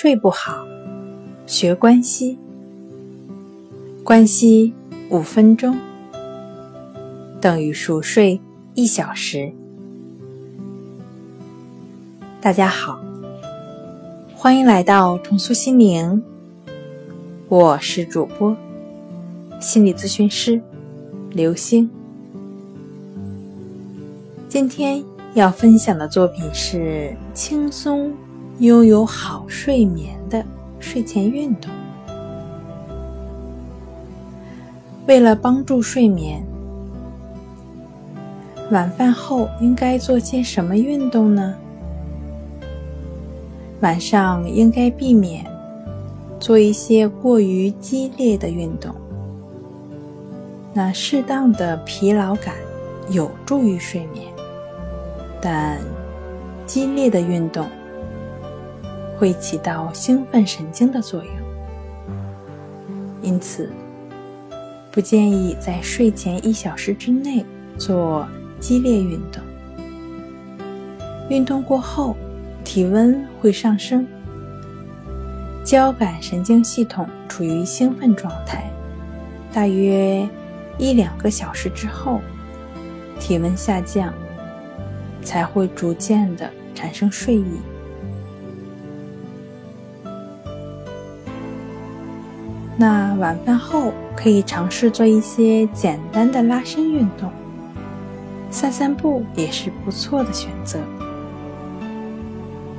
[0.00, 0.64] 睡不好，
[1.44, 2.38] 学关息。
[4.04, 4.72] 关息
[5.10, 5.76] 五分钟
[7.40, 8.40] 等于熟睡
[8.76, 9.52] 一小时。
[12.40, 13.00] 大家好，
[14.36, 16.22] 欢迎来到重塑心灵，
[17.48, 18.56] 我是主播
[19.58, 20.62] 心理咨询师
[21.32, 21.90] 刘星。
[24.48, 25.02] 今天
[25.34, 28.12] 要分享的作品是轻松。
[28.58, 30.44] 拥有好睡眠的
[30.80, 31.70] 睡前运动。
[35.06, 36.44] 为了帮助睡眠，
[38.72, 41.54] 晚饭后应该做些什么运动呢？
[43.80, 45.46] 晚上应该避免
[46.40, 48.92] 做一些过于激烈的运动。
[50.74, 52.56] 那适当的疲劳感
[53.08, 54.26] 有助于睡眠，
[55.40, 55.78] 但
[56.66, 57.64] 激烈的运动。
[59.18, 61.32] 会起到兴奋神经的作用，
[63.20, 63.68] 因此
[64.92, 67.44] 不建议在睡前一小时之内
[67.76, 68.26] 做
[68.60, 69.42] 激烈运动。
[71.28, 72.16] 运动过后，
[72.64, 74.06] 体温会上升，
[75.64, 78.70] 交感神经系统处于兴奋状态，
[79.52, 80.26] 大约
[80.78, 82.20] 一两个小时之后，
[83.18, 84.14] 体温下降，
[85.22, 87.60] 才会逐渐的产生睡意。
[92.80, 97.28] 那晚饭后可以尝试做一些简单的拉伸运动，
[98.52, 100.78] 散散步也是不错的选择。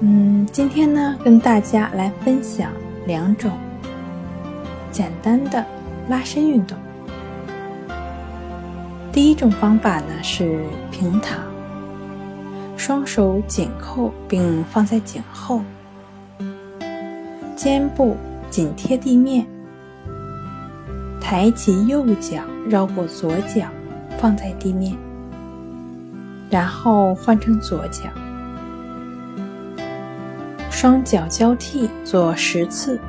[0.00, 2.72] 嗯，今天呢，跟大家来分享
[3.06, 3.52] 两种
[4.90, 5.64] 简单的
[6.08, 6.76] 拉伸运动。
[9.12, 11.38] 第一种方法呢是平躺，
[12.76, 15.60] 双手紧扣并放在颈后，
[17.54, 18.16] 肩部
[18.50, 19.46] 紧贴地面。
[21.26, 23.66] 抬起右脚，绕过左脚，
[24.18, 24.94] 放在地面，
[26.50, 28.02] 然后换成左脚，
[30.70, 33.00] 双脚交替做十次。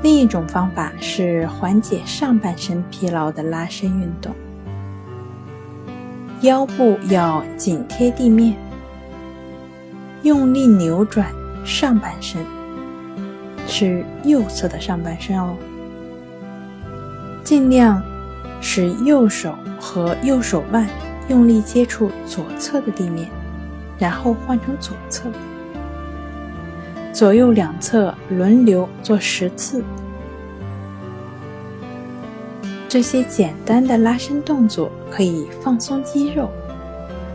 [0.00, 4.32] 另一种方法是缓解上半身疲劳的拉伸运动，
[6.42, 8.56] 腰部要紧贴地面，
[10.22, 11.26] 用力扭转
[11.64, 12.46] 上半身。
[13.70, 15.54] 是右侧的上半身哦，
[17.44, 18.02] 尽量
[18.62, 20.88] 使右手和右手腕
[21.28, 23.28] 用力接触左侧的地面，
[23.98, 25.28] 然后换成左侧，
[27.12, 29.84] 左右两侧轮流做十次。
[32.88, 36.48] 这些简单的拉伸动作可以放松肌肉，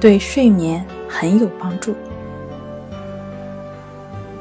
[0.00, 1.94] 对睡眠很有帮助。